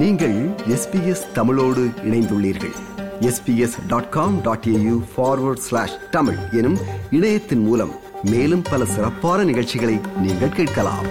[0.00, 0.34] நீங்கள்
[0.68, 2.74] எஸ்பிஎஸ் தமிழோடு இணைந்துள்ளீர்கள்.
[3.20, 6.76] SBS dot com dot AU forward slash Tamil எனும்
[7.10, 7.92] இணையத்தின் மூலம்
[8.22, 11.06] மேலும் பல சிறப்பான நிகழ்ச்சிகளை நீங்கள் கேட்கலாம்.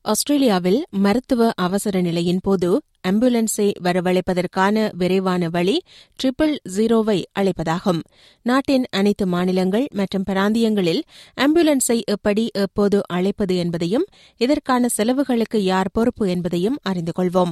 [0.00, 5.82] ஆஸ்திரேலியாவில் மருத்துவ அவசர நிலையின் போது ஆம்புலன்ஸை வரவழைப்பதற்கான விரைவான வழி
[6.16, 8.00] ட்ரிபிள் ஜீரோவை அழைப்பதாகும்.
[8.42, 11.02] நாட்டின் அனைத்து மாநிலங்கள் மற்றும் பிராந்தியங்களில்
[11.40, 17.50] ஆம்புலன்ஸை எப்படி எப்போது அழைப்பது என்பதையும் இதற்கான செலவுகளுக்கு யார் பொறுப்பு என்பதையும் அறிந்து கொள்வோம்.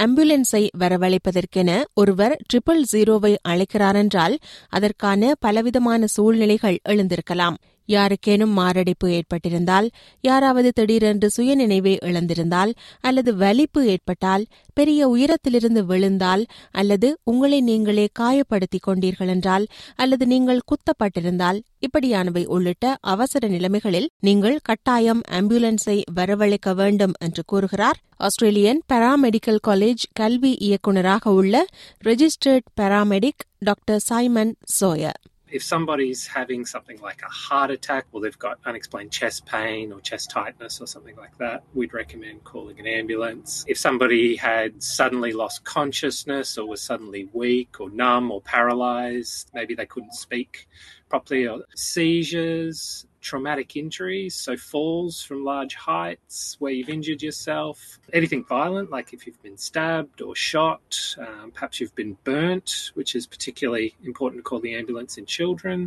[0.00, 4.34] ஆம்புலன்ஸை வரவழைப்பதற்கென ஒருவர் ட்ரிபிள் ஜீரோவை அழைக்கிறாரென்றால்
[4.68, 7.56] அதற்கான பலவிதமான சூழ்நிலைகள் எழுந்திருக்கலாம்.
[7.86, 9.88] யாருக்கேனும் மாரடைப்பு ஏற்பட்டிருந்தால்
[10.20, 19.28] யாராவது திடீரென்று சுயநினைவை இழந்திருந்தால் அல்லது வலிப்பு ஏற்பட்டால் பெரிய உயரத்திலிருந்து விழுந்தால் அல்லது உங்களை நீங்களே காயப்படுத்திக் கொண்டீர்கள்
[19.28, 27.98] என்றால் அல்லது நீங்கள் குத்தப்பட்டிருந்தால் இப்படியானவை உள்ளிட்ட அவசர நிலைமைகளில் நீங்கள் கட்டாயம் ஆம்புலன்ஸை வரவழைக்க வேண்டும் என்று கூறுகிறார்
[28.16, 31.56] ஆஸ்திரேலியன் பாராமெடிக்கல் காலேஜ் கல்வி இயக்குநராக உள்ள
[32.04, 35.20] registered paramedic doctor Simon Sawyer.
[35.50, 40.00] If somebody's having something like a heart attack or they've got unexplained chest pain or
[40.00, 43.64] chest tightness or something like that, we'd recommend calling an ambulance.
[43.68, 49.74] If somebody had suddenly lost consciousness or was suddenly weak or numb or paralyzed, maybe
[49.74, 50.66] they couldn't speak
[51.08, 57.76] properly, or seizures, traumatic injuries, so falls from large heights where you've injured yourself,
[58.12, 60.88] anything violent, like if you've been stabbed or shot,
[61.18, 65.78] um, perhaps you've been burnt, which is particularly important to call the ambulance in children.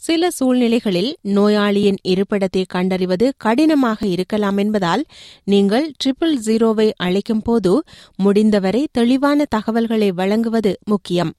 [0.00, 5.04] சில சூழ்நிலைகளில் நோயாளியின் இருப்பிடத்தை கண்டறிவது கடினமாக இருக்கலாம் என்பதால்
[5.44, 7.72] நீங்கள் triple ஜீரோவை அழைக்கும் போது
[8.16, 11.32] முடிந்தவரை தெளிவான தகவல்களை வழங்குவது முக்கியம்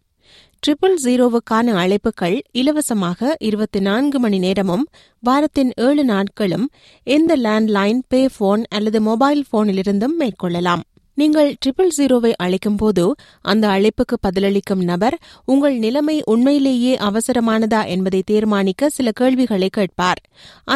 [0.67, 4.85] ட்ரிபிள் ஜீரோவுக்கான அழைப்புகள் இலவசமாக இருபத்தி நான்கு மணி நேரமும்
[5.19, 6.69] வாரத்தின் ஏழு நாட்களும்
[7.03, 10.83] எந்த லேண்ட்லைன் பே போன் அல்லது மொபைல் போனிலிருந்தும் மேற்கொள்ளலாம்.
[11.17, 13.03] நீங்கள் ட்ரிபிள் ஜீரோவை அழைக்கும் போது
[13.51, 15.15] அந்த அழைப்புக்கு பதிலளிக்கும் நபர்
[15.45, 20.21] உங்கள் நிலைமை உண்மையிலேயே அவசரமானதா என்பதை தீர்மானிக்க சில கேள்விகளை கேட்பார்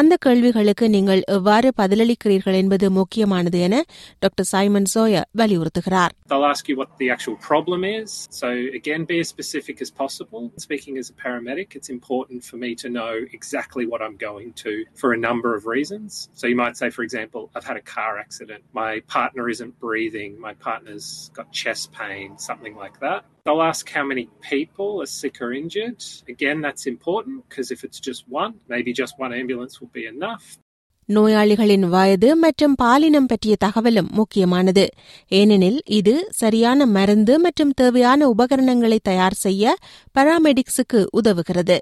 [0.00, 3.82] அந்த கேள்விகளுக்கு நீங்கள் எவ்வாறு பதிலளிக்கிறீர்கள் என்பது முக்கியமானது என
[4.18, 8.08] டாக்டர் சைமன் சோய வலியுறுத்துகிறார் They'll ask you what the actual problem is.
[8.32, 8.48] So,
[8.80, 10.42] again, be as specific as possible.
[10.58, 14.72] Speaking as a paramedic, it's important for me to know exactly what I'm going to
[14.94, 16.08] for a number of reasons.
[16.34, 18.62] So, you might say, for example, I've had a car accident.
[18.74, 20.27] My partner isn't breathing.
[20.28, 23.20] Pain, My partner's got chest pain, something like that.
[23.46, 26.00] They'll ask how many people are sick or injured.
[26.28, 30.46] Again, that's important because if it's just one, maybe just one ambulance will be enough.
[31.08, 34.84] நோயாளிகளின் வயது மற்றும் பாலினம் பற்றிய தகவலும் முக்கியமானது
[35.30, 39.76] ஏனெனில் இது சரியான மருந்து மற்றும் தேவையான உபகரணங்களை தயார் செய்ய
[40.18, 41.78] பராமெடிக்ஸுக்கு உதவுகிறது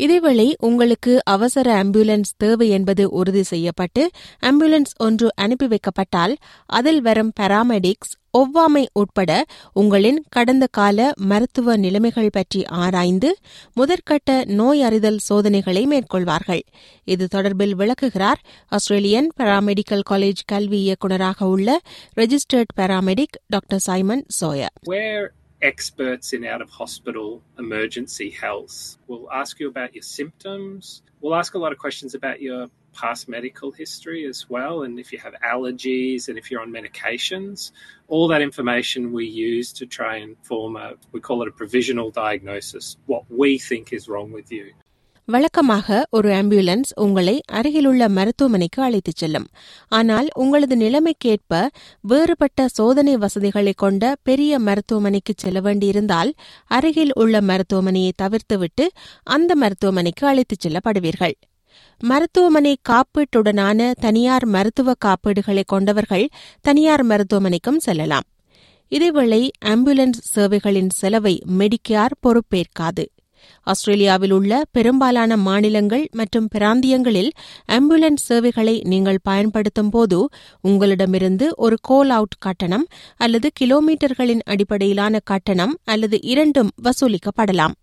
[0.00, 4.10] இதேவேளை உங்களுக்கு அவசர ஆம்புலன்ஸ் தேவை என்பது உறுதி செய்யப்பட்டு
[4.42, 6.34] ஆம்புலன்ஸ் ஒன்று அனுப்பி வைக்கப்பட்டால்
[6.66, 13.36] அதில் வரும் பாராமெடிக்ஸ் ஒவ்வாமை உட்பட உங்களின் கடந்த கால மருத்துவ நிலைமைகள் பற்றி ஆராய்ந்து
[13.76, 16.62] முதற்கட்ட நோய் அறிதல் சோதனைகளை மேற்கொள்வார்கள்.
[17.04, 21.80] இது தொடர்பில் விளக்குகிறார் ஆஸ்திரேலியன் பராமெடிக்கல் காலேஜ் கல்வி இயக்குநராக உள்ள
[22.16, 24.74] registered paramedic doctor Simon Sawyer
[25.62, 28.96] experts in out of hospital emergency health.
[29.06, 31.02] We'll ask you about your symptoms.
[31.20, 35.12] We'll ask a lot of questions about your past medical history as well, and if
[35.12, 37.72] you have allergies and if you're on medications.
[38.08, 42.10] All that information we use to try and form a, we call it a provisional
[42.10, 44.72] diagnosis, what we think is wrong with you.
[45.32, 49.46] வழக்கமாக ஒரு ambulance உங்களை அருகிலுள்ள மருத்துவமனைக்கு அழைத்துச் செல்லும்.
[49.88, 51.68] ஆனால் உங்களது நிலைமைக்கேற்ப
[52.00, 56.34] வேறுபட்ட சோதனை வசதிகளை கொண்ட பெரிய மருத்துவமனைக்கு செல்ல வேண்டியிருந்தால்
[56.66, 58.86] அருகில் உள்ள மருத்துவமனையை தவிர்த்துவிட்டு
[59.22, 61.36] அந்த மருத்துவமனைக்கு அழைத்துச் செல்லப்படுவீர்கள்.
[62.00, 66.28] மருத்துவமனை காப்பீட்டுடனான தனியார் மருத்துவ காப்பீடுகளை கொண்டவர்கள்
[66.60, 68.26] தனியார் மருத்துவமனைக்கும் செல்லலாம்.
[68.90, 73.04] இதேவேளை ஆம்புலன்ஸ் சேவைகளின் செலவை மெடிக்கேர் பொறுப்பேற்காது.
[73.66, 77.30] ஆஸ்திரேலியாவில் உள்ள பெரும்பாலான மாநிலங்கள் மற்றும் பிராந்தியங்களில்
[77.68, 80.18] ஆம்புலன்ஸ் சேவைகளை நீங்கள் பயன்படுத்தும் போது
[80.60, 82.86] உங்களிடமிருந்து ஒரு கோல் அவுட் கட்டணம்
[83.16, 87.76] அல்லது கிலோமீட்டர்களின் அடிப்படையிலான கட்டணம் அல்லது இரண்டும் வசூலிக்கப்படலாம்.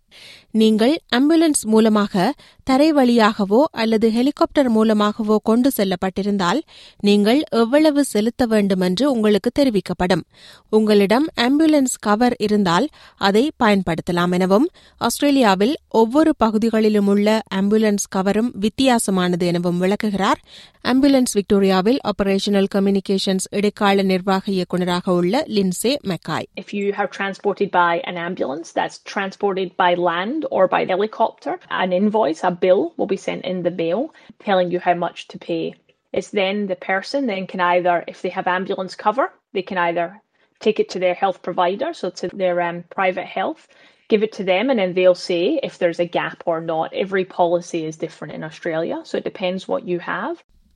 [0.50, 2.34] நீங்கள் ஆம்புலன்ஸ் மூலமாக
[2.64, 6.60] தரை வழியாகவோ அல்லது ஹெலிகாப்டர் மூலமாகவோ கொண்டு செல்லப்பட்டிருந்தால்
[7.00, 10.24] நீங்கள் எவ்வளவு செலுத்த வேண்டும் என்று உங்களுக்கு தெரிவிக்கப்படும்.
[10.70, 19.78] உங்களிடம் ஆம்புலன்ஸ் கவர் இருந்தால் அதை பயன்படுத்தலாம் எனவும் ஆஸ்திரேலியாவில் ஒவ்வொரு பகுதிகளிலும் உள்ள ஆம்புலன்ஸ் கவரும் வித்தியாசமானது எனவும்
[19.78, 20.40] விளக்குகிறார்.
[20.84, 26.46] ஆம்புலன்ஸ் விக்டோரியாவில் ஆபரேஷனல் கம்யூனிகேஷன்ஸ் இடைக்கால நிர்வாக இயக்குநராக உள்ள Lindsay McCoy.
[26.54, 31.91] If you are transported by an ambulance that's transported by land or by helicopter, an
[31.93, 35.75] invoice, a bill will be sent in the mail telling you how much to pay
[36.13, 40.21] It's then the person then can either, if they have ambulance cover, they can either
[40.59, 43.67] take it to their health provider, so to their um, private health,
[44.09, 46.93] give it to them, and then they'll say if there's a gap or not.
[46.93, 50.35] Every policy is different in Australia, so it depends what you have.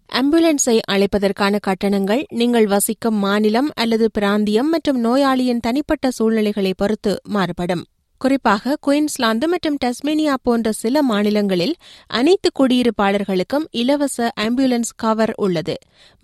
[0.10, 7.84] ஆம்புலன்ஸை அழைப்பதற்கான கட்டணங்கள் நீங்கள் வசிக்கும் மாநிலம் அல்லது பிராந்தியம் மற்றும் நோயாளியின் தனிப்பட்ட சூழ்நிலைகளை பொறுத்து மாறுபடும்
[8.23, 11.73] குறிப்பாக குயின்ஸ்லாந்து மற்றும் டஸ்மேனியா போன்ற சில மாநிலங்களில்
[12.19, 15.75] அனைத்து குடியிருப்பாளர்களுக்கும் இலவச ஆம்புலன்ஸ் கவர் உள்ளது.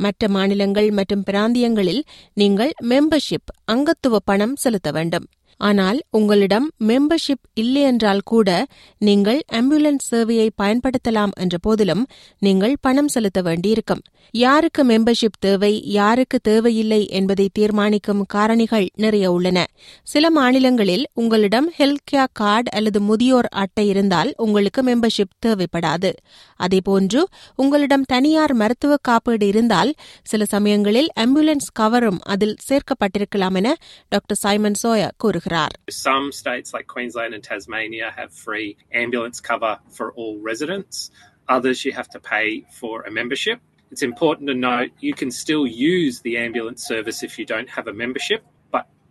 [0.00, 2.02] மற்ற மாநிலங்கள் மற்றும் பிராந்தியங்களில்
[2.34, 5.26] நீங்கள் மெம்பர்ஷிப் அங்கத்துவ பணம் செலுத்த வேண்டும்.
[5.58, 8.66] ஆனால் உங்களிடம் மெம்பர்ஷிப் இல்லையென்றால் கூட
[8.98, 12.06] நீங்கள் ஆம்புலன்ஸ் சேவையை பயன்படுத்தலாம் என்ற போதிலும்
[12.38, 14.02] நீங்கள் பணம் செலுத்த வேண்டியிருக்கும்.
[14.30, 19.66] யாருக்கு மெம்பர்ஷிப் தேவை யாருக்கு தேவையில்லை என்பதை தீர்மானிக்கும் காரணிகள் நிறைய உள்ளன.
[20.02, 26.12] சில மாநிலங்களில் உங்களிடம் ஹெல்த் கேர் கார்டு அல்லது முதியோர் அட்டை இருந்தால் உங்களுக்கு மெம்பர்ஷிப் தேவைப்படாது.
[26.60, 27.22] அதேபோன்று
[27.56, 33.76] உங்களிடம் தனியார் மருத்துவ காப்பீடு இருந்தால் சில சமயங்களில் ஆம்புலன்ஸ் கவரும் அதில் சேர்க்கப்பட்டிருக்கலாம் என
[34.08, 35.46] டாக்டர் சைமன் சோயா கூறுகிறார்.
[35.90, 41.10] Some states like Queensland and Tasmania have free ambulance cover for all residents.
[41.48, 43.60] Others you have to pay for a membership.
[43.90, 47.88] It's important to note you can still use the ambulance service if you don't have
[47.88, 48.44] a membership,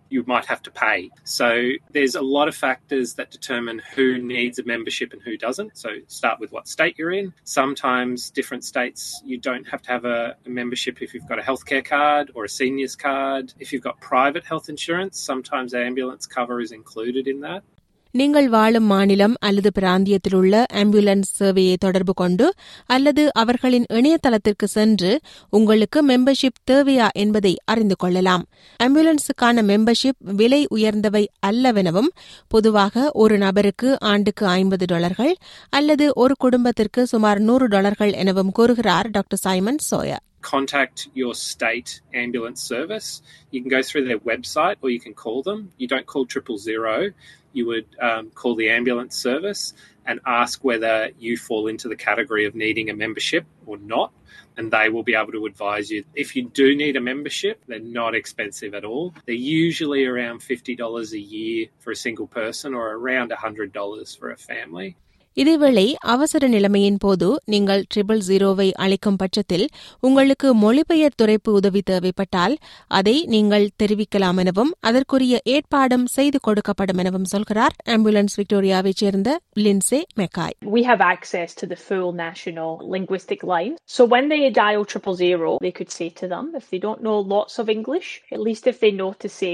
[0.10, 1.10] you might have to pay.
[1.24, 5.78] So there's a lot of factors that determine who needs a membership and who doesn't.
[5.78, 7.34] So start with what state you're in.
[7.44, 11.42] Sometimes different states you don't have to have a, a membership if you've got a
[11.42, 13.54] healthcare card or a seniors card.
[13.60, 17.64] If you've got private health insurance, sometimes ambulance cover is included in that.
[18.12, 22.46] நீங்கள் வாழும் மாநிலம் அல்லது பிராந்தியத்தில் உள்ள ambulance சேவையை தொடர்பு கொண்டு
[22.86, 25.12] அல்லது அவர்களின் இணையதளத்திற்கு சென்று
[25.50, 28.46] உங்களுக்கு மெம்பர்ஷிப் தேவையா என்பதை அறிந்து கொள்ளலாம்.
[28.80, 32.12] ஆம்புலன்ஸுக்கான மெம்பர்ஷிப் விலை உயர்ந்தவை அல்லவெனவும்
[32.48, 35.34] பொதுவாக ஒரு நபருக்கு ஆண்டுக்கு ஐம்பது டாலர்கள்
[35.70, 42.62] அல்லது ஒரு குடும்பத்திற்கு சுமார் நூறு டாலர்கள் எனவும் கூறுகிறார் doctor Simon Sawyer contact your state ambulance
[42.62, 43.22] service.
[43.52, 45.72] You can go through their website or you can call them.
[45.78, 47.12] You don't call triple zero.
[47.54, 49.74] You would um, call the ambulance service
[50.06, 54.12] and ask whether you fall into the category of needing a membership or not.
[54.56, 56.04] And they will be able to advise you.
[56.16, 59.14] If you do need a membership, they're not expensive at all.
[59.26, 64.38] They're usually around $50 a year for a single person or around $100 for a
[64.38, 64.96] family.
[65.38, 69.66] இதேவேளை அவசர நிலைமையின் போது நீங்கள் triple ஜீரோவை அழைக்கும் பட்சத்தில்
[70.08, 72.56] உங்களுக்கு மொழிபெயர் துறைப்பு உதவி தேவைப்பட்டால்
[73.00, 79.30] அதை நீங்கள் தெரிவிக்கலாம் எனவும் அதற்குரிய ஏற்பாடும் செய்து கொடுக்கப்படும் எனவும் சொல்கிறார் ஆம்புலன்ஸ் விக்டோரியாவைச் சேர்ந்த
[79.66, 83.74] Lindsay McCoy We have access to the full national linguistic line.
[83.88, 87.18] So when they dial triple zero, they could say to them, if they don't know
[87.36, 89.54] lots of English, at least if they know to say,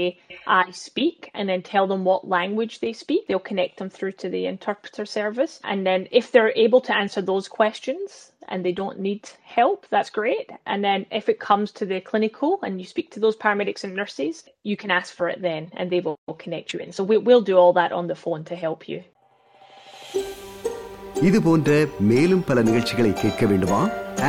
[0.54, 4.28] I speak, and then tell them what language they speak, they'll connect them through to
[4.28, 5.54] the interpreter service.
[5.73, 10.09] And then if they're able to answer those questions and they don't need help, that's
[10.11, 10.47] great.
[10.65, 13.93] And then if it comes to the clinical and you speak to those paramedics and
[13.95, 16.91] nurses, you can ask for it then and they will connect you in.
[16.91, 19.01] So we, we'll do all that on the phone to help you.
[21.21, 23.81] இது போன்ற மேலும் பல நிகழ்ச்சிகளை கேட்க வேண்டுமா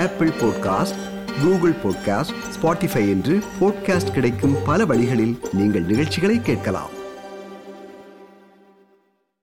[0.02, 0.98] Apple podcast
[1.42, 6.93] Google podcast Spotify என்று podcast கிடைக்கும் பல வழிகளில் நீங்கள் நிகழ்ச்சிகளை கேட்கலாம்